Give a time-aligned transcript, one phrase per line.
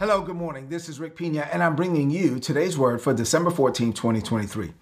[0.00, 0.70] Hello, good morning.
[0.70, 4.72] This is Rick Pina, and I'm bringing you today's word for December 14, 2023.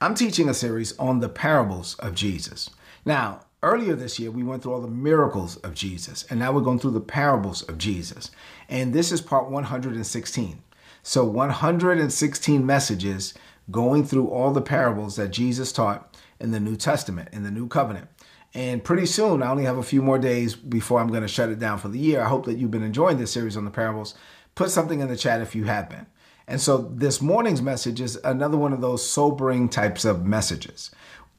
[0.00, 2.68] I'm teaching a series on the parables of Jesus.
[3.04, 6.62] Now, earlier this year, we went through all the miracles of Jesus, and now we're
[6.62, 8.32] going through the parables of Jesus.
[8.68, 10.60] And this is part 116.
[11.04, 13.34] So, 116 messages
[13.70, 17.68] going through all the parables that Jesus taught in the New Testament, in the New
[17.68, 18.08] Covenant.
[18.52, 21.50] And pretty soon, I only have a few more days before I'm going to shut
[21.50, 22.22] it down for the year.
[22.22, 24.14] I hope that you've been enjoying this series on the parables.
[24.56, 26.06] Put something in the chat if you have been.
[26.48, 30.90] And so this morning's message is another one of those sobering types of messages.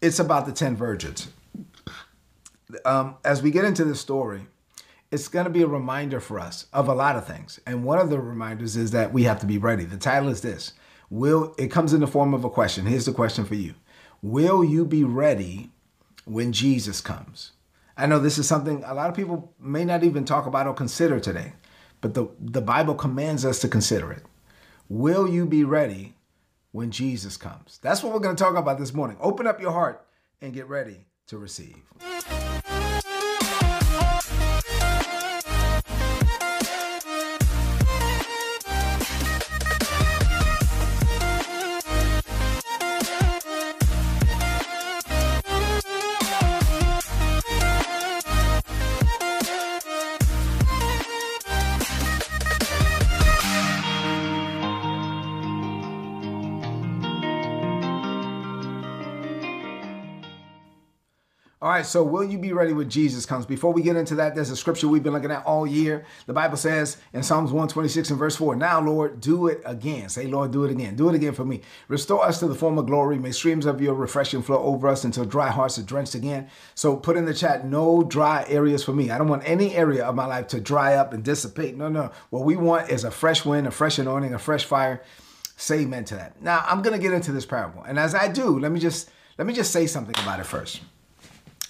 [0.01, 1.27] It's about the 10 virgins.
[2.85, 4.47] Um, as we get into this story,
[5.11, 7.59] it's going to be a reminder for us of a lot of things.
[7.65, 9.85] And one of the reminders is that we have to be ready.
[9.85, 10.73] The title is this
[11.09, 12.85] Will it comes in the form of a question.
[12.85, 13.73] Here's the question for you
[14.21, 15.71] Will you be ready
[16.25, 17.51] when Jesus comes?
[17.95, 20.73] I know this is something a lot of people may not even talk about or
[20.73, 21.53] consider today,
[22.07, 24.23] but the, the Bible commands us to consider it.
[24.87, 26.15] Will you be ready
[26.71, 27.79] when Jesus comes?
[27.81, 29.17] That's what we're going to talk about this morning.
[29.19, 30.07] Open up your heart
[30.41, 31.75] and get ready to receive.
[61.67, 63.45] All right, so will you be ready when Jesus comes?
[63.45, 66.05] Before we get into that, there's a scripture we've been looking at all year.
[66.25, 70.07] The Bible says in Psalms 126 and verse 4, Now, Lord, do it again.
[70.07, 70.95] Say, Lord, do it again.
[70.95, 71.59] Do it again for me.
[71.89, 73.19] Restore us to the former glory.
[73.19, 76.47] May streams of your refreshing flow over us until dry hearts are drenched again.
[76.73, 79.11] So put in the chat, no dry areas for me.
[79.11, 81.75] I don't want any area of my life to dry up and dissipate.
[81.75, 82.11] No, no.
[82.29, 85.03] What we want is a fresh wind, a fresh anointing, a fresh fire.
[85.57, 86.41] Say amen to that.
[86.41, 87.83] Now, I'm going to get into this parable.
[87.83, 90.79] And as I do, let me just let me just say something about it first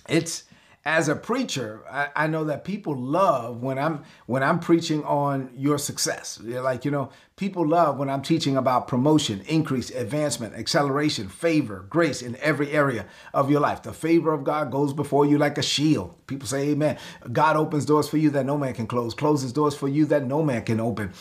[0.08, 0.44] it's
[0.86, 5.50] as a preacher, I, I, know that people love when I'm when I'm preaching on
[5.54, 6.40] your success.
[6.42, 12.24] Like, you know, people love when I'm teaching about promotion, increase, advancement, acceleration, favor, grace
[12.24, 13.84] in every area of your life.
[13.84, 16.16] The favor of God goes before you like a shield.
[16.26, 16.98] People say, Amen.
[17.32, 20.26] God opens doors for you that no man can close, closes doors for you that
[20.26, 21.14] no man can open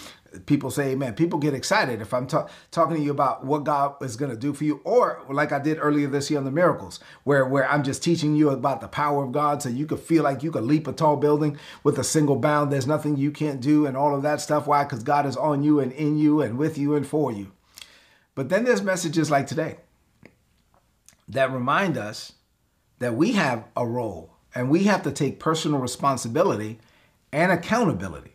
[0.44, 1.14] people say amen.
[1.14, 4.36] People get excited if I'm ta- talking to you about what God is going to
[4.36, 7.68] do for you, or like I did earlier this year on the miracles, where, where
[7.70, 10.50] I'm just teaching you about the power of God so you could feel like you
[10.50, 12.70] could leap a tall building with a single bound.
[12.70, 14.66] There's nothing you can't do and all of that stuff.
[14.66, 14.84] Why?
[14.84, 17.52] Because God is on you and in you and with you and for you.
[18.34, 19.78] But then there's messages like today
[21.28, 22.34] that remind us
[22.98, 26.78] that we have a role and we have to take personal responsibility
[27.32, 28.32] and accountability.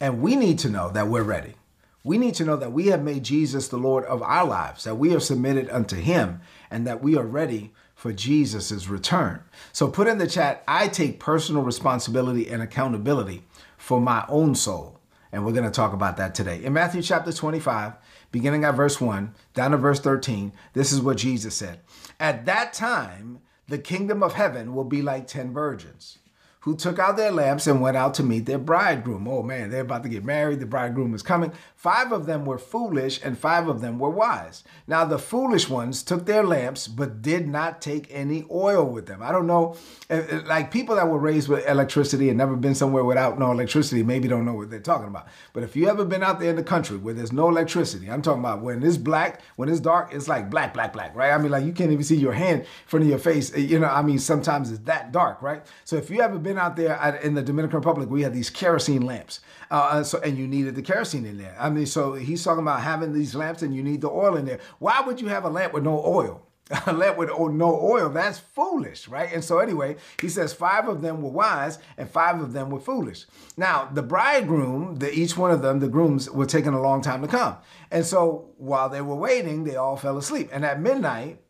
[0.00, 1.54] And we need to know that we're ready.
[2.02, 4.96] We need to know that we have made Jesus the Lord of our lives, that
[4.96, 9.42] we are submitted unto him, and that we are ready for Jesus' return.
[9.72, 13.44] So put in the chat, I take personal responsibility and accountability
[13.78, 15.00] for my own soul.
[15.34, 16.62] And we're going to talk about that today.
[16.62, 17.94] In Matthew chapter 25,
[18.30, 21.80] beginning at verse 1 down to verse 13, this is what Jesus said
[22.20, 26.18] At that time, the kingdom of heaven will be like 10 virgins
[26.64, 29.28] who took out their lamps and went out to meet their bridegroom.
[29.28, 30.60] Oh man, they're about to get married.
[30.60, 31.52] The bridegroom is coming.
[31.76, 34.64] Five of them were foolish and five of them were wise.
[34.86, 39.22] Now, the foolish ones took their lamps but did not take any oil with them.
[39.22, 39.76] I don't know,
[40.08, 43.52] eh, eh, like people that were raised with electricity and never been somewhere without no
[43.52, 45.28] electricity maybe don't know what they're talking about.
[45.52, 48.22] But if you ever been out there in the country where there's no electricity, I'm
[48.22, 51.32] talking about when it's black, when it's dark, it's like black, black, black, right?
[51.32, 53.54] I mean, like you can't even see your hand in front of your face.
[53.54, 55.60] Eh, you know, I mean, sometimes it's that dark, right?
[55.84, 59.02] So if you ever been out there in the Dominican Republic, we had these kerosene
[59.02, 59.40] lamps.
[59.70, 61.56] Uh, uh, so, and you needed the kerosene in there.
[61.58, 64.44] I mean, so he's talking about having these lamps and you need the oil in
[64.44, 64.60] there.
[64.78, 66.42] Why would you have a lamp with no oil?
[66.86, 69.30] a lamp with no oil, that's foolish, right?
[69.32, 72.80] And so, anyway, he says five of them were wise and five of them were
[72.80, 73.26] foolish.
[73.56, 77.20] Now, the bridegroom, the, each one of them, the grooms, were taking a long time
[77.20, 77.56] to come.
[77.90, 80.48] And so, while they were waiting, they all fell asleep.
[80.52, 81.40] And at midnight,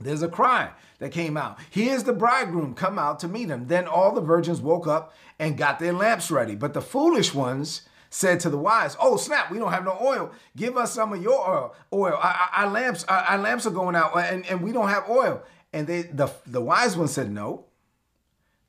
[0.00, 1.58] there's a cry that came out.
[1.70, 3.66] Here's the bridegroom come out to meet him.
[3.68, 6.54] Then all the virgins woke up and got their lamps ready.
[6.54, 9.50] But the foolish ones said to the wise, "Oh snap!
[9.50, 10.32] We don't have no oil.
[10.56, 11.74] Give us some of your uh, oil.
[11.92, 12.18] Oil.
[12.20, 15.42] Our, our lamps, our, our, lamps are going out, and, and we don't have oil."
[15.72, 17.64] And they, the the wise one said, "No.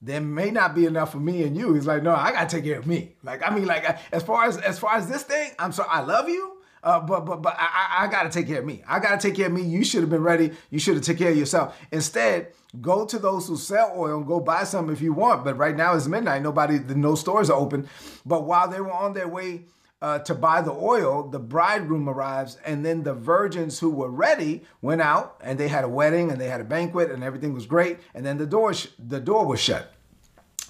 [0.01, 2.65] There may not be enough for me and you." He's like, "No, I gotta take
[2.65, 3.15] care of me.
[3.23, 6.01] Like, I mean, like as far as as far as this thing, I'm sorry, I
[6.01, 6.48] love you."
[6.83, 8.83] Uh, but but but I, I got to take care of me.
[8.87, 9.63] I got to take care of me.
[9.63, 10.51] You should have been ready.
[10.69, 11.77] You should have taken care of yourself.
[11.91, 15.43] Instead, go to those who sell oil and go buy some if you want.
[15.43, 16.41] But right now it's midnight.
[16.41, 17.87] Nobody, no stores are open.
[18.25, 19.65] But while they were on their way
[20.01, 24.63] uh, to buy the oil, the bridegroom arrives, and then the virgins who were ready
[24.81, 27.65] went out, and they had a wedding, and they had a banquet, and everything was
[27.65, 27.99] great.
[28.13, 29.93] And then the door, sh- the door was shut.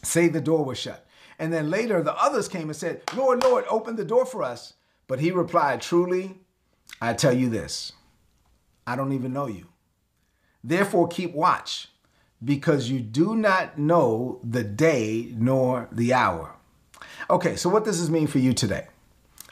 [0.03, 1.05] Say the door was shut.
[1.37, 4.73] And then later the others came and said, Lord, Lord, open the door for us.
[5.09, 6.37] But he replied, Truly,
[7.01, 7.93] I tell you this,
[8.85, 9.65] I don't even know you.
[10.63, 11.87] Therefore, keep watch,
[12.45, 16.55] because you do not know the day nor the hour.
[17.27, 18.85] Okay, so what does this mean for you today?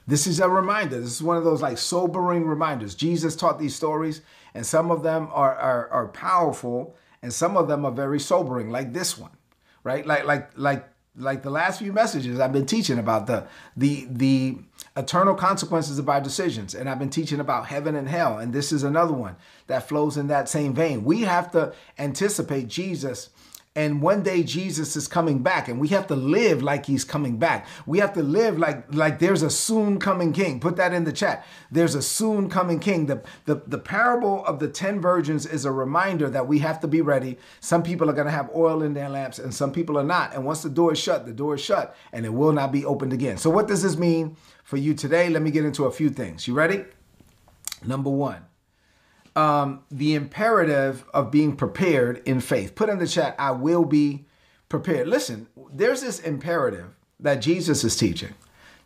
[0.05, 1.01] This is a reminder.
[1.01, 2.93] This is one of those like sobering reminders.
[2.93, 4.21] Jesus taught these stories,
[4.53, 8.69] and some of them are, are, are powerful, and some of them are very sobering,
[8.69, 9.31] like this one,
[9.83, 10.05] right?
[10.05, 10.87] Like like like
[11.17, 14.57] like the last few messages I've been teaching about the the the
[14.95, 18.71] eternal consequences of our decisions and I've been teaching about heaven and hell and this
[18.71, 19.35] is another one
[19.67, 21.03] that flows in that same vein.
[21.03, 23.29] We have to anticipate Jesus
[23.77, 27.37] and one day Jesus is coming back and we have to live like he's coming
[27.37, 27.67] back.
[27.85, 30.59] We have to live like like there's a soon coming king.
[30.59, 31.45] Put that in the chat.
[31.69, 33.05] There's a soon coming king.
[33.05, 36.87] The, the, the parable of the 10 virgins is a reminder that we have to
[36.87, 37.37] be ready.
[37.59, 40.33] Some people are going to have oil in their lamps and some people are not.
[40.33, 42.83] And once the door is shut, the door is shut and it will not be
[42.83, 43.37] opened again.
[43.37, 45.29] So what does this mean for you today?
[45.29, 46.47] Let me get into a few things.
[46.47, 46.83] You ready?
[47.85, 48.43] Number 1
[49.37, 52.73] um, the imperative of being prepared in faith.
[52.73, 54.25] Put in the chat, I will be
[54.67, 55.07] prepared.
[55.07, 56.87] Listen, there's this imperative
[57.19, 58.33] that Jesus is teaching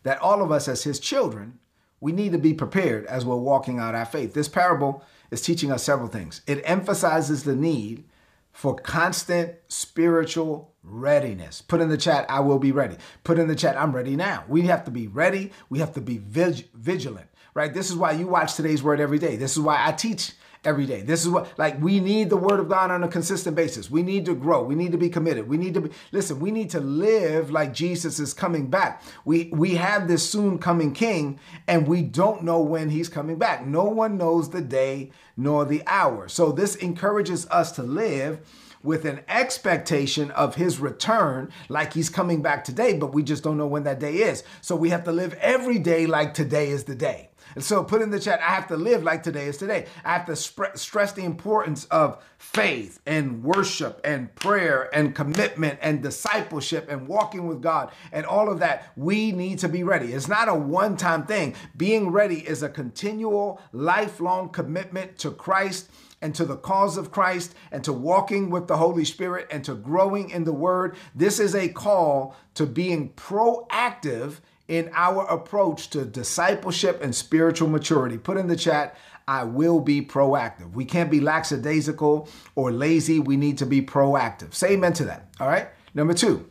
[0.04, 1.58] that all of us as his children,
[2.02, 4.34] we need to be prepared as we're walking out our faith.
[4.34, 6.42] This parable is teaching us several things.
[6.46, 8.04] It emphasizes the need
[8.52, 11.62] for constant spiritual readiness.
[11.62, 12.98] Put in the chat, I will be ready.
[13.24, 14.44] Put in the chat, I'm ready now.
[14.50, 15.52] We have to be ready.
[15.70, 17.74] We have to be vig- vigilant, right?
[17.74, 19.36] This is why you watch today's word every day.
[19.36, 20.34] This is why I teach
[20.64, 21.02] every day.
[21.02, 23.90] This is what, like, we need the word of God on a consistent basis.
[23.90, 24.64] We need to grow.
[24.64, 25.50] We need to be committed.
[25.50, 29.02] We need to be, listen, we need to live like Jesus is coming back.
[29.26, 33.66] We, we have this soon coming king and we don't know when he's coming back.
[33.66, 36.28] No one knows the day nor the hour.
[36.28, 38.40] So this encourages us to live
[38.84, 43.58] with an expectation of his return like he's coming back today, but we just don't
[43.58, 44.44] know when that day is.
[44.62, 47.31] So we have to live every day like today is the day.
[47.56, 49.86] And so put in the chat, I have to live like today is today.
[50.04, 55.80] I have to sp- stress the importance of faith and worship and prayer and commitment
[55.82, 58.92] and discipleship and walking with God and all of that.
[58.96, 60.14] We need to be ready.
[60.14, 61.56] It's not a one time thing.
[61.78, 65.90] Being ready is a continual, lifelong commitment to Christ
[66.22, 69.74] and to the cause of Christ and to walking with the Holy Spirit and to
[69.74, 70.96] growing in the Word.
[71.16, 74.38] This is a call to being proactive
[74.72, 78.18] in our approach to discipleship and spiritual maturity.
[78.18, 78.96] Put in the chat,
[79.28, 80.72] I will be proactive.
[80.72, 83.20] We can't be lackadaisical or lazy.
[83.20, 84.54] We need to be proactive.
[84.54, 85.28] Say amen to that.
[85.42, 85.68] All right.
[85.94, 86.50] Number two,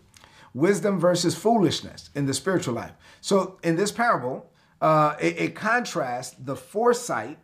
[0.53, 2.93] wisdom versus foolishness in the spiritual life.
[3.23, 4.53] So in this parable,
[4.83, 7.39] uh, it, it contrasts the foresight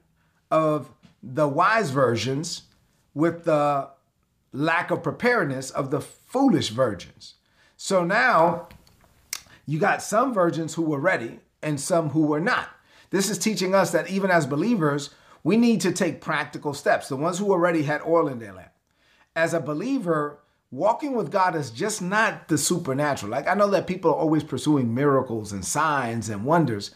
[0.50, 0.92] of
[1.22, 2.64] the wise virgins
[3.14, 3.88] with the
[4.52, 7.36] lack of preparedness of the foolish virgins.
[7.78, 8.68] So now
[9.66, 12.68] you got some virgins who were ready and some who were not.
[13.10, 15.10] This is teaching us that even as believers,
[15.42, 17.08] we need to take practical steps.
[17.08, 18.72] The ones who already had oil in their lamp.
[19.34, 20.38] As a believer,
[20.70, 23.30] walking with God is just not the supernatural.
[23.30, 26.92] Like I know that people are always pursuing miracles and signs and wonders,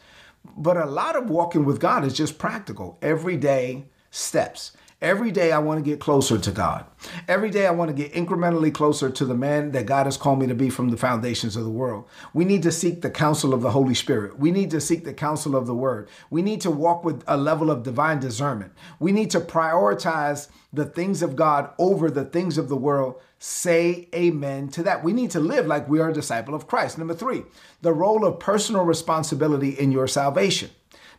[0.57, 4.73] but a lot of walking with God is just practical, everyday steps.
[5.03, 6.85] Every day I want to get closer to God.
[7.27, 10.41] Every day I want to get incrementally closer to the man that God has called
[10.41, 12.05] me to be from the foundations of the world.
[12.35, 14.39] We need to seek the counsel of the Holy Spirit.
[14.39, 16.11] We need to seek the counsel of the Word.
[16.29, 18.75] We need to walk with a level of divine discernment.
[18.99, 23.15] We need to prioritize the things of God over the things of the world.
[23.39, 25.03] Say amen to that.
[25.03, 26.99] We need to live like we are a disciple of Christ.
[26.99, 27.45] Number three,
[27.81, 30.69] the role of personal responsibility in your salvation.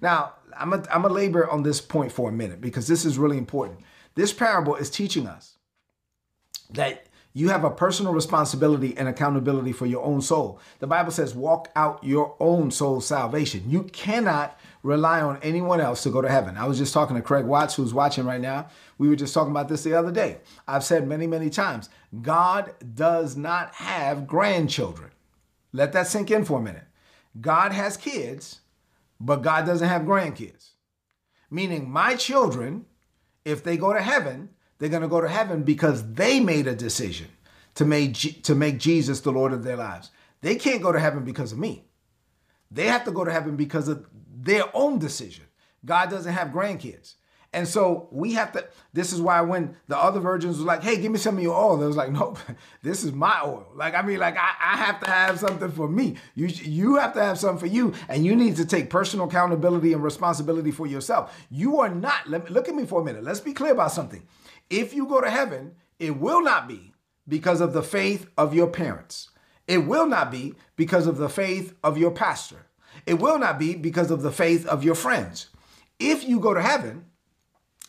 [0.01, 3.37] Now, I'm going to labor on this point for a minute because this is really
[3.37, 3.79] important.
[4.15, 5.57] This parable is teaching us
[6.71, 10.59] that you have a personal responsibility and accountability for your own soul.
[10.79, 13.63] The Bible says, walk out your own soul's salvation.
[13.67, 16.57] You cannot rely on anyone else to go to heaven.
[16.57, 18.67] I was just talking to Craig Watts, who's watching right now.
[18.97, 20.39] We were just talking about this the other day.
[20.67, 21.89] I've said many, many times
[22.21, 25.11] God does not have grandchildren.
[25.71, 26.83] Let that sink in for a minute.
[27.39, 28.60] God has kids,
[29.21, 30.71] but God doesn't have grandkids.
[31.49, 32.85] Meaning, my children,
[33.45, 34.49] if they go to heaven,
[34.79, 37.27] they're going to go to heaven because they made a decision
[37.75, 40.11] to make, to make Jesus the Lord of their lives.
[40.41, 41.85] They can't go to heaven because of me.
[42.71, 45.45] They have to go to heaven because of their own decision.
[45.85, 47.15] God doesn't have grandkids.
[47.53, 51.01] And so we have to, this is why when the other virgins was like, hey,
[51.01, 52.39] give me some of your oil, they was like, nope,
[52.81, 53.67] this is my oil.
[53.75, 56.15] Like, I mean, like, I, I have to have something for me.
[56.33, 57.93] You, you have to have something for you.
[58.07, 61.37] And you need to take personal accountability and responsibility for yourself.
[61.49, 63.23] You are not, let me, look at me for a minute.
[63.23, 64.23] Let's be clear about something.
[64.69, 66.93] If you go to heaven, it will not be
[67.27, 69.29] because of the faith of your parents.
[69.67, 72.67] It will not be because of the faith of your pastor.
[73.05, 75.47] It will not be because of the faith of your friends.
[75.99, 77.05] If you go to heaven,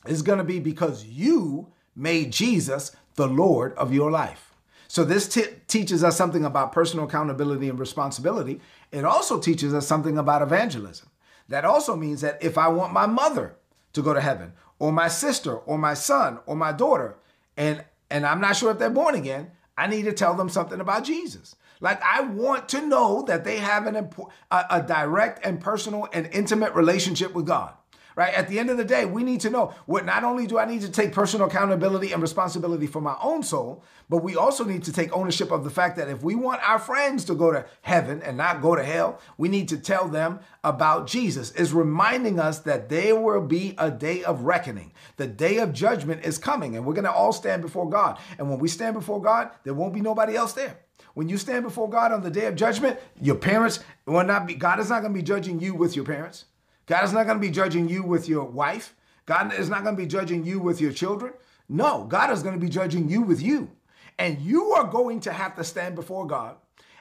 [0.06, 4.54] is going to be because you made Jesus the Lord of your life.
[4.88, 8.60] So this t- teaches us something about personal accountability and responsibility.
[8.90, 11.08] It also teaches us something about evangelism.
[11.48, 13.56] That also means that if I want my mother
[13.94, 17.16] to go to heaven, or my sister, or my son, or my daughter,
[17.56, 20.80] and and I'm not sure if they're born again, I need to tell them something
[20.80, 21.56] about Jesus.
[21.80, 26.28] Like I want to know that they have an a, a direct and personal and
[26.32, 27.74] intimate relationship with God
[28.16, 28.34] right?
[28.34, 30.64] At the end of the day, we need to know what not only do I
[30.64, 34.84] need to take personal accountability and responsibility for my own soul, but we also need
[34.84, 37.64] to take ownership of the fact that if we want our friends to go to
[37.80, 41.50] heaven and not go to hell, we need to tell them about Jesus.
[41.52, 44.92] Is reminding us that there will be a day of reckoning.
[45.16, 48.18] The day of judgment is coming, and we're going to all stand before God.
[48.38, 50.78] And when we stand before God, there won't be nobody else there.
[51.14, 54.54] When you stand before God on the day of judgment, your parents will not be,
[54.54, 56.46] God is not going to be judging you with your parents.
[56.92, 58.94] God is not going to be judging you with your wife.
[59.24, 61.32] God is not going to be judging you with your children.
[61.66, 63.70] No, God is going to be judging you with you.
[64.18, 66.56] And you are going to have to stand before God.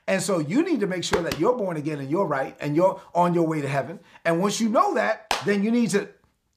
[0.07, 2.73] And so you need to make sure that you're born again and you're right and
[2.73, 3.99] you're on your way to heaven.
[4.23, 6.07] And once you know that, then you need to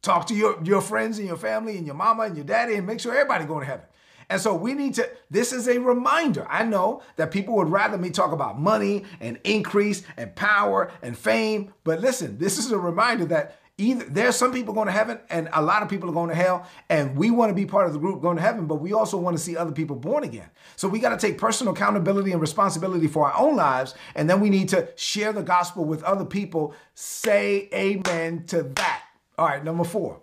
[0.00, 2.86] talk to your, your friends and your family and your mama and your daddy and
[2.86, 3.86] make sure everybody going to heaven.
[4.28, 6.46] And so we need to, this is a reminder.
[6.48, 11.16] I know that people would rather me talk about money and increase and power and
[11.16, 11.72] fame.
[11.84, 15.48] But listen, this is a reminder that either there's some people going to heaven and
[15.52, 16.66] a lot of people are going to hell.
[16.88, 19.16] And we want to be part of the group going to heaven, but we also
[19.18, 20.48] want to see other people born again.
[20.76, 23.94] So we got to take personal accountability and responsibility for our own lives.
[24.14, 26.74] And then we need to share the gospel with other people.
[26.94, 29.02] Say amen to that.
[29.36, 30.20] All right, number four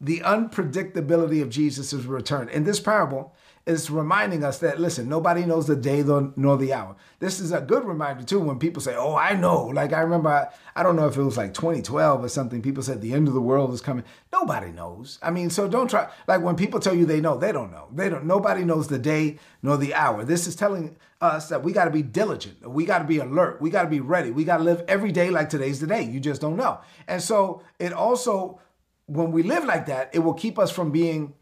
[0.00, 2.48] the unpredictability of Jesus' return.
[2.48, 3.34] In this parable,
[3.68, 6.96] is reminding us that listen, nobody knows the day nor the hour.
[7.18, 10.30] This is a good reminder too when people say, "Oh, I know." Like I remember,
[10.30, 12.62] I, I don't know if it was like 2012 or something.
[12.62, 14.04] People said the end of the world is coming.
[14.32, 15.18] Nobody knows.
[15.22, 16.08] I mean, so don't try.
[16.26, 17.88] Like when people tell you they know, they don't know.
[17.92, 18.24] They don't.
[18.24, 20.24] Nobody knows the day nor the hour.
[20.24, 22.66] This is telling us that we got to be diligent.
[22.66, 23.60] We got to be alert.
[23.60, 24.30] We got to be ready.
[24.30, 26.04] We got to live every day like today's the day.
[26.04, 26.80] You just don't know.
[27.06, 28.60] And so it also
[29.08, 31.34] when we live like that, it will keep us from being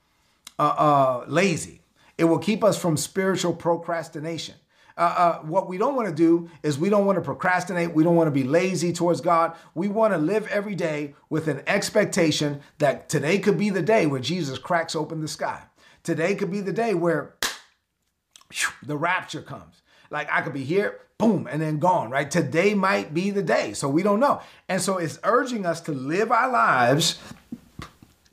[0.58, 1.82] uh, uh, lazy.
[2.16, 4.54] It will keep us from spiritual procrastination.
[4.96, 7.92] Uh, uh, what we don't want to do is we don't want to procrastinate.
[7.92, 9.54] We don't want to be lazy towards God.
[9.74, 14.06] We want to live every day with an expectation that today could be the day
[14.06, 15.62] where Jesus cracks open the sky.
[16.02, 17.34] Today could be the day where
[18.82, 19.82] the rapture comes.
[20.08, 22.30] Like I could be here, boom, and then gone, right?
[22.30, 23.74] Today might be the day.
[23.74, 24.40] So we don't know.
[24.68, 27.18] And so it's urging us to live our lives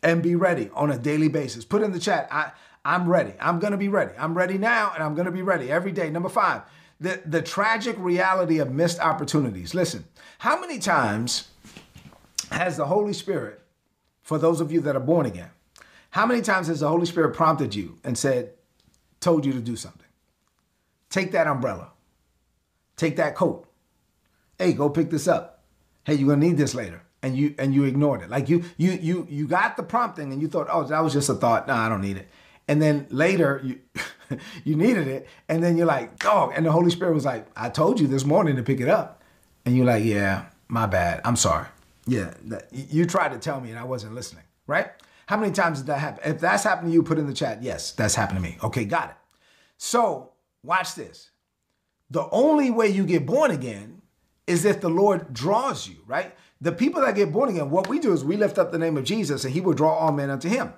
[0.04, 1.66] and be ready on a daily basis.
[1.66, 2.52] Put in the chat, I,
[2.86, 3.34] I'm ready.
[3.40, 4.12] I'm going to be ready.
[4.18, 6.10] I'm ready now and I'm going to be ready every day.
[6.10, 6.64] Number five,
[7.00, 9.74] the, the tragic reality of missed opportunities.
[9.74, 10.06] Listen,
[10.40, 11.48] how many times
[12.52, 13.62] has the Holy Spirit,
[14.22, 15.50] for those of you that are born again,
[16.12, 18.52] how many times has the Holy Spirit prompted you and said,
[19.22, 20.02] told you to do something?
[21.10, 21.92] Take that umbrella.
[22.98, 23.68] Take that coat.
[24.60, 25.64] Hey, go pick this up.
[26.04, 28.30] Hey, you're gonna need this later and you and you ignored it.
[28.30, 31.30] Like you you you you got the prompting and you thought, oh, that was just
[31.30, 31.68] a thought.
[31.68, 32.28] No, I don't need it.
[32.68, 33.80] And then later you
[34.64, 36.52] you needed it, and then you're like, dog.
[36.56, 39.24] And the Holy Spirit was like, I told you this morning to pick it up,
[39.66, 41.22] and you're like, yeah, my bad.
[41.26, 41.68] I'm sorry.
[42.06, 44.44] Yeah, that, you tried to tell me and I wasn't listening.
[44.68, 44.92] Right?
[45.26, 46.30] How many times did that happen?
[46.30, 47.64] If that's happened to you, put in the chat.
[47.64, 48.58] Yes, that's happened to me.
[48.62, 49.16] Okay, got it.
[49.78, 50.32] So
[50.64, 51.30] watch this.
[52.10, 54.02] The only way you get born again
[54.46, 56.36] is if the Lord draws you, right?
[56.64, 58.96] The people that get born again, what we do is we lift up the name
[58.96, 60.72] of Jesus and he will draw all men unto him.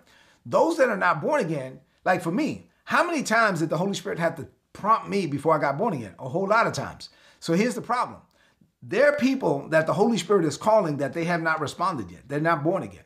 [0.44, 3.94] Those that are not born again, like for me, how many times did the Holy
[3.94, 6.16] Spirit have to prompt me before I got born again?
[6.18, 7.10] A whole lot of times.
[7.40, 8.20] So here's the problem.
[8.82, 12.24] There are people that the Holy Spirit is calling that they have not responded yet.
[12.28, 13.06] They're not born again.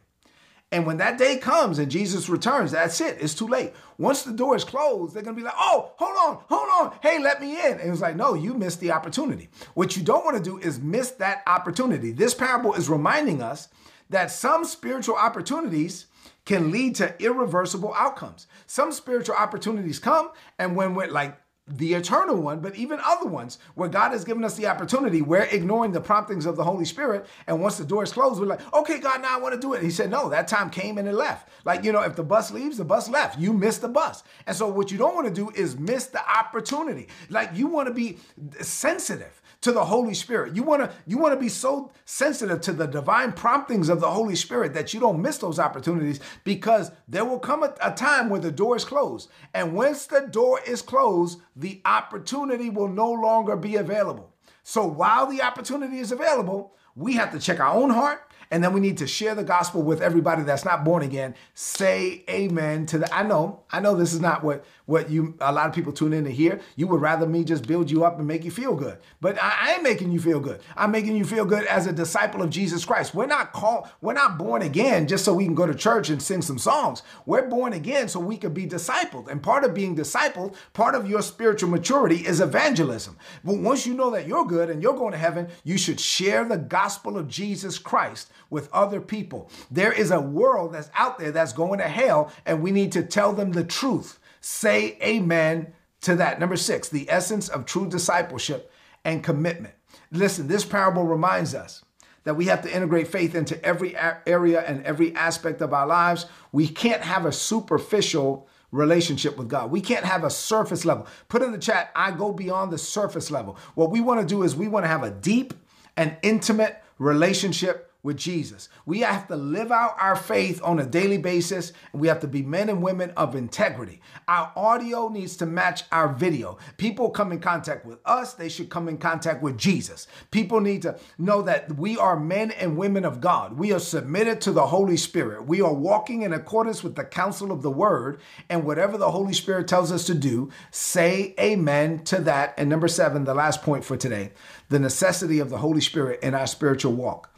[0.71, 3.17] And when that day comes and Jesus returns, that's it.
[3.19, 3.73] It's too late.
[3.97, 6.97] Once the door is closed, they're going to be like, oh, hold on, hold on.
[7.01, 7.79] Hey, let me in.
[7.79, 9.49] And it's like, no, you missed the opportunity.
[9.73, 12.11] What you don't want to do is miss that opportunity.
[12.11, 13.69] This parable is reminding us
[14.11, 16.05] that some spiritual opportunities
[16.45, 18.45] can lead to irreversible outcomes.
[18.67, 23.59] Some spiritual opportunities come, and when we're like, the eternal one, but even other ones
[23.75, 25.21] where God has given us the opportunity.
[25.21, 27.25] We're ignoring the promptings of the Holy Spirit.
[27.47, 29.73] And once the door is closed, we're like, okay, God, now I want to do
[29.73, 29.83] it.
[29.83, 31.49] He said, no, that time came and it left.
[31.65, 33.39] Like, you know, if the bus leaves, the bus left.
[33.39, 34.23] You missed the bus.
[34.47, 37.07] And so what you don't want to do is miss the opportunity.
[37.29, 38.17] Like you want to be
[38.61, 40.55] sensitive to the Holy Spirit.
[40.55, 44.09] You want to you want to be so sensitive to the divine promptings of the
[44.09, 48.29] Holy Spirit that you don't miss those opportunities because there will come a, a time
[48.29, 49.29] where the door is closed.
[49.53, 54.33] And once the door is closed, the opportunity will no longer be available.
[54.63, 58.73] So while the opportunity is available, we have to check our own heart and then
[58.73, 61.35] we need to share the gospel with everybody that's not born again.
[61.53, 63.13] Say amen to the.
[63.13, 66.13] I know, I know this is not what what you a lot of people tune
[66.13, 66.59] in to hear.
[66.75, 68.97] You would rather me just build you up and make you feel good.
[69.21, 70.61] But I, I ain't making you feel good.
[70.75, 73.13] I'm making you feel good as a disciple of Jesus Christ.
[73.13, 76.19] We're not called, we're not born again just so we can go to church and
[76.19, 77.03] sing some songs.
[77.27, 79.27] We're born again so we can be discipled.
[79.27, 83.15] And part of being discipled, part of your spiritual maturity is evangelism.
[83.43, 86.45] But once you know that you're good and you're going to heaven, you should share
[86.45, 89.49] the gospel of Jesus Christ with other people.
[89.69, 93.03] There is a world that's out there that's going to hell, and we need to
[93.03, 94.19] tell them the truth.
[94.41, 96.39] Say amen to that.
[96.39, 98.71] Number six, the essence of true discipleship
[99.03, 99.73] and commitment.
[100.11, 101.83] Listen, this parable reminds us
[102.23, 106.25] that we have to integrate faith into every area and every aspect of our lives.
[106.51, 109.71] We can't have a superficial relationship with God.
[109.71, 111.07] We can't have a surface level.
[111.27, 113.57] Put in the chat, I go beyond the surface level.
[113.75, 115.53] What we want to do is we want to have a deep
[115.97, 118.69] and intimate relationship with Jesus.
[118.85, 122.27] We have to live out our faith on a daily basis, and we have to
[122.27, 124.01] be men and women of integrity.
[124.27, 126.57] Our audio needs to match our video.
[126.77, 130.07] People come in contact with us, they should come in contact with Jesus.
[130.31, 133.57] People need to know that we are men and women of God.
[133.57, 135.45] We are submitted to the Holy Spirit.
[135.45, 139.33] We are walking in accordance with the counsel of the word, and whatever the Holy
[139.33, 142.53] Spirit tells us to do, say amen to that.
[142.57, 144.31] And number seven, the last point for today
[144.69, 147.33] the necessity of the Holy Spirit in our spiritual walk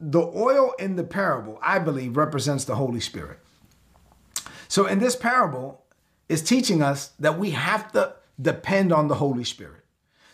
[0.00, 3.38] the oil in the parable, I believe, represents the Holy Spirit.
[4.68, 5.82] So in this parable,
[6.32, 9.84] is teaching us that we have to depend on the Holy Spirit.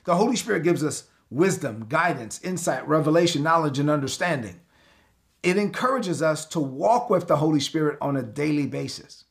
[0.04, 4.60] The Holy Spirit gives us wisdom, guidance, insight, revelation, knowledge, and understanding.
[5.42, 9.24] It encourages us to walk with the Holy Spirit on a daily basis.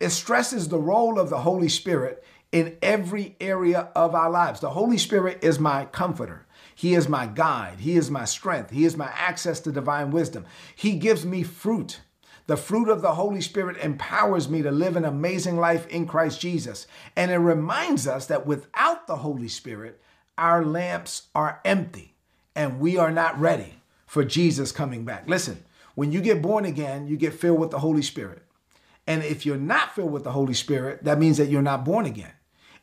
[0.00, 4.60] It stresses the role of the Holy Spirit in every area of our lives.
[4.60, 6.46] The Holy Spirit is my comforter.
[6.74, 7.80] He is my guide.
[7.80, 8.70] He is my strength.
[8.70, 10.44] He is my access to divine wisdom.
[10.74, 12.00] He gives me fruit.
[12.46, 16.40] The fruit of the Holy Spirit empowers me to live an amazing life in Christ
[16.40, 16.86] Jesus.
[17.16, 20.00] And it reminds us that without the Holy Spirit,
[20.36, 22.14] our lamps are empty
[22.54, 23.74] and we are not ready
[24.06, 25.28] for Jesus coming back.
[25.28, 28.42] Listen, when you get born again, you get filled with the Holy Spirit.
[29.06, 32.06] And if you're not filled with the Holy Spirit, that means that you're not born
[32.06, 32.32] again.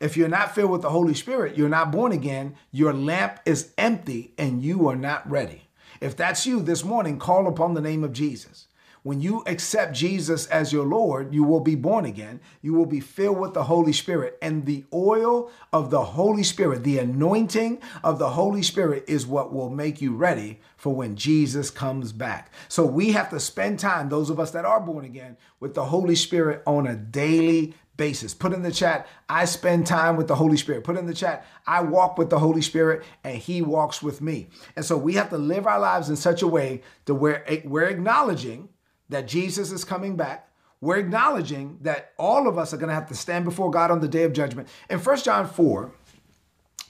[0.02, 3.72] If you're not filled with the Holy Spirit, you're not born again, your lamp is
[3.78, 5.68] empty and you are not ready.
[6.00, 8.66] If that's you this morning, call upon the name of Jesus.
[9.04, 12.40] When you accept Jesus as your Lord, you will be born again.
[12.62, 14.38] You will be filled with the Holy Spirit.
[14.40, 19.52] And the oil of the Holy Spirit, the anointing of the Holy Spirit, is what
[19.52, 22.52] will make you ready for when Jesus comes back.
[22.68, 25.86] So we have to spend time, those of us that are born again, with the
[25.86, 28.34] Holy Spirit on a daily basis.
[28.34, 30.82] Put in the chat, I spend time with the Holy Spirit.
[30.82, 34.48] Put in the chat, I walk with the Holy Spirit and he walks with me.
[34.74, 37.86] And so we have to live our lives in such a way that we're, we're
[37.86, 38.70] acknowledging
[39.08, 40.48] that Jesus is coming back.
[40.80, 44.00] We're acknowledging that all of us are going to have to stand before God on
[44.00, 44.68] the day of judgment.
[44.90, 45.92] In 1 John 4,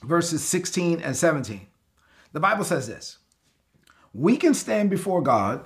[0.01, 1.67] verses 16 and 17,
[2.31, 3.19] the Bible says this
[4.15, 5.63] We can stand before God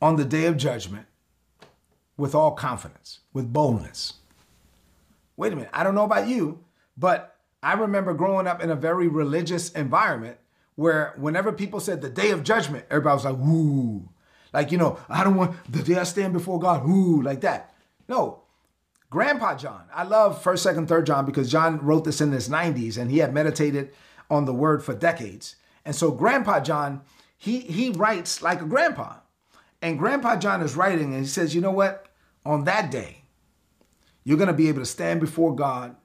[0.00, 1.04] on the day of judgment
[2.16, 4.14] with all confidence, with boldness
[5.36, 6.64] wait a minute, I don't know about you,
[6.96, 10.38] but I remember growing up in a very religious environment
[10.76, 14.08] where whenever people said the day of judgment, everybody was like, woo.
[14.52, 17.74] Like, you know, I don't want the day I stand before God, woo, like that.
[18.08, 18.42] No,
[19.10, 22.98] Grandpa John, I love 1st, 2nd, 3rd John because John wrote this in his 90s
[22.98, 23.92] and he had meditated
[24.30, 25.56] on the word for decades.
[25.84, 27.02] And so Grandpa John,
[27.36, 29.16] he he writes like a grandpa.
[29.82, 32.08] And Grandpa John is writing and he says, you know what?
[32.44, 33.23] On that day,
[34.24, 35.96] you're going to be able to stand before God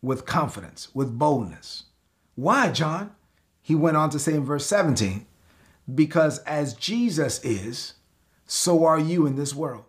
[0.00, 1.84] with confidence, with boldness.
[2.34, 3.12] Why, John?
[3.60, 5.26] He went on to say in verse 17,
[5.94, 7.94] because as Jesus is,
[8.46, 9.84] so are you in this world.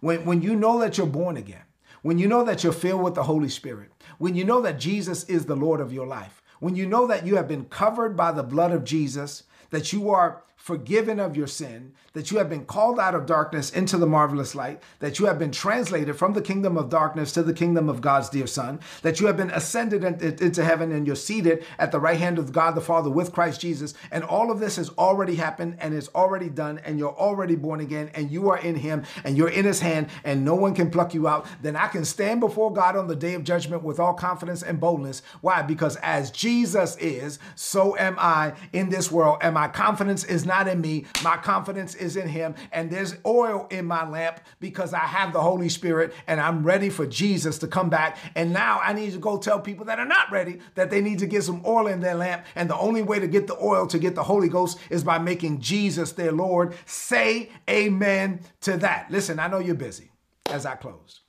[0.00, 1.64] When, when you know that you're born again,
[2.02, 5.24] when you know that you're filled with the Holy Spirit, when you know that Jesus
[5.24, 8.32] is the Lord of your life, when you know that you have been covered by
[8.32, 12.66] the blood of Jesus, that you are forgiven of your sin, that you have been
[12.66, 16.42] called out of darkness into the marvelous light, that you have been translated from the
[16.42, 20.04] kingdom of darkness to the kingdom of God's dear Son, that you have been ascended
[20.04, 23.60] into heaven and you're seated at the right hand of God the Father with Christ
[23.60, 23.94] Jesus.
[24.10, 27.80] And all of this has already happened and is already done, and you're already born
[27.80, 30.90] again, and you are in Him, and you're in His hand, and no one can
[30.90, 31.46] pluck you out.
[31.62, 34.80] Then I can stand before God on the day of judgment with all confidence and
[34.80, 35.22] boldness.
[35.40, 35.62] Why?
[35.62, 40.66] Because as Jesus is, so am I in this world, and my confidence is not
[40.66, 41.04] in me.
[41.22, 42.56] My confidence is in Him.
[42.72, 46.90] And there's oil in my lamp because I have the Holy Spirit and I'm ready
[46.90, 48.18] for Jesus to come back.
[48.34, 51.20] And now I need to go tell people that are not ready that they need
[51.20, 52.44] to get some oil in their lamp.
[52.56, 55.18] And the only way to get the oil to get the Holy Ghost is by
[55.18, 56.74] making Jesus their Lord.
[56.86, 59.10] Say amen to that.
[59.10, 60.10] Listen, I know you're busy
[60.50, 61.20] as I close.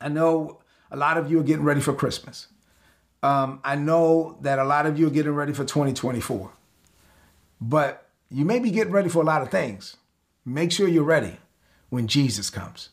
[0.00, 2.48] I know a lot of you are getting ready for Christmas.
[3.22, 6.52] Um, I know that a lot of you are getting ready for 2024.
[7.60, 9.96] But you may be getting ready for a lot of things.
[10.44, 11.38] Make sure you're ready
[11.88, 12.90] when Jesus comes.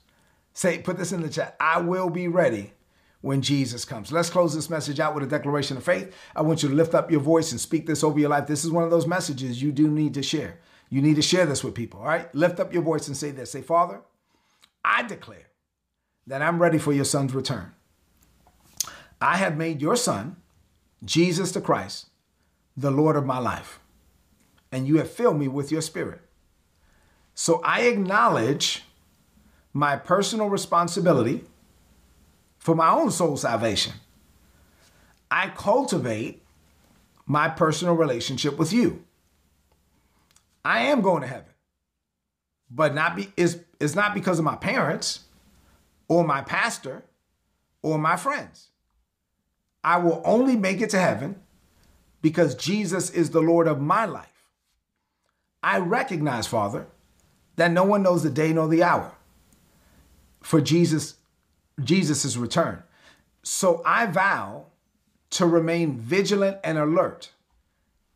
[0.54, 1.56] Say, put this in the chat.
[1.60, 2.74] I will be ready
[3.22, 4.12] when Jesus comes.
[4.12, 6.14] Let's close this message out with a declaration of faith.
[6.36, 8.48] I want you to lift up your voice and speak this over your life.
[8.48, 10.60] This is one of those messages you do need to share.
[10.90, 12.34] You need to share this with people, all right?
[12.36, 13.52] Lift up your voice and say this.
[13.52, 14.02] Say, Father,
[14.84, 15.48] I declare
[16.28, 17.74] that I'm ready for your son's return.
[19.22, 20.38] I have made your son,
[21.06, 22.10] Jesus the Christ,
[22.76, 23.81] the Lord of my life
[24.72, 26.22] and you have filled me with your spirit.
[27.34, 28.84] So I acknowledge
[29.74, 31.44] my personal responsibility
[32.60, 33.94] for my own soul salvation.
[35.30, 36.44] I cultivate
[37.26, 39.04] my personal relationship with you.
[40.64, 41.54] I am going to heaven,
[42.70, 45.22] but not be is it's not because of my parents
[46.08, 47.04] or my pastor
[47.82, 48.70] or my friends.
[49.84, 51.42] I will only make it to heaven
[52.22, 54.31] because Jesus is the Lord of my life.
[55.64, 56.88] I recognize, Father,
[57.56, 59.14] that no one knows the day nor the hour
[60.42, 61.16] for Jesus
[61.84, 62.84] Jesus' return.
[63.44, 64.68] So I vow
[65.32, 67.32] to remain vigilant and alert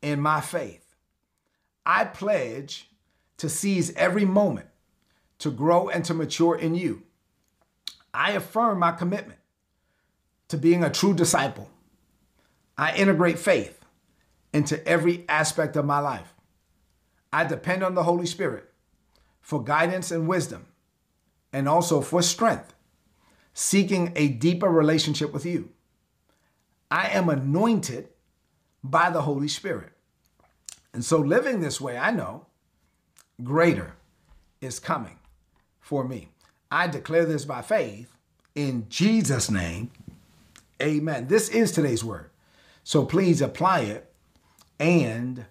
[0.01, 0.95] in my faith.
[1.85, 2.89] I pledge
[3.37, 4.67] to seize every moment
[5.39, 7.03] to grow and to mature in you.
[8.13, 9.39] I affirm my commitment
[10.49, 11.69] to being a true disciple.
[12.77, 13.83] I integrate faith
[14.53, 16.34] into every aspect of my life.
[17.35, 18.71] I depend on the Holy Spirit
[19.41, 20.67] for guidance and wisdom,
[21.51, 22.73] and also for strength,
[23.53, 25.67] seeking a deeper relationship with you.
[26.89, 28.07] I am anointed
[28.81, 29.91] by the Holy Spirit.
[30.93, 32.45] And so, living this way, I know
[33.43, 33.95] greater
[34.61, 35.19] is coming
[35.81, 36.29] for me.
[36.71, 38.15] I declare this by faith
[38.55, 39.91] in Jesus' name.
[40.81, 41.27] Amen.
[41.27, 42.29] This is today's word.
[42.85, 44.09] So please apply it
[44.79, 45.45] and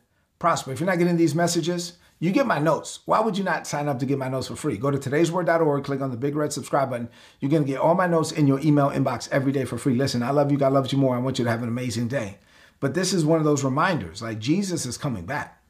[0.44, 0.72] prosper.
[0.72, 2.98] If you're not getting these messages, you get my notes.
[3.06, 4.76] Why would you not sign up to get my notes for free?
[4.76, 7.08] Go to today'sword.org, click on the big red subscribe button.
[7.40, 9.94] You're going to get all my notes in your email inbox every day for free.
[9.94, 10.58] Listen, I love you.
[10.58, 11.16] God loves you more.
[11.16, 12.36] I want you to have an amazing day.
[12.78, 15.62] But this is one of those reminders like Jesus is coming back.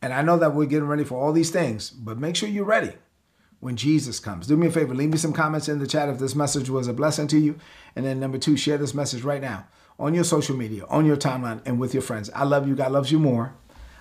[0.00, 2.64] And I know that we're getting ready for all these things, but make sure you're
[2.64, 2.94] ready
[3.60, 4.46] when Jesus comes.
[4.46, 6.88] Do me a favor, leave me some comments in the chat if this message was
[6.88, 7.56] a blessing to you.
[7.94, 9.66] And then number two, share this message right now
[9.98, 12.30] on your social media, on your timeline, and with your friends.
[12.34, 12.74] I love you.
[12.74, 13.54] God loves you more.